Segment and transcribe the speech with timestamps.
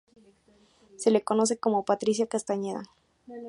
[0.97, 2.81] Se la conoce como "Patricia Castañeda".